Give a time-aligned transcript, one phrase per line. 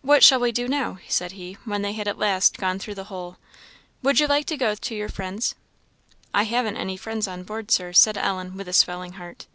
[0.00, 3.04] "What shall we do now?" said he, when they had at last gone through the
[3.12, 3.36] whole
[4.02, 5.54] "would you like to go to your friends?"
[6.32, 9.46] "I haven't any friends on board, Sir," said Ellen, with a swelling heart.